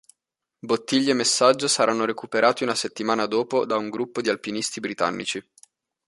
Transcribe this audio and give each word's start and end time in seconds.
Bottiglia 0.63 1.11
e 1.11 1.13
messaggio 1.13 1.67
saranno 1.67 2.05
recuperati 2.05 2.63
una 2.63 2.73
settimana 2.73 3.27
dopo 3.27 3.67
da 3.67 3.77
un 3.77 3.91
gruppo 3.91 4.19
di 4.21 4.29
alpinisti 4.29 4.79
britannici. 4.79 5.47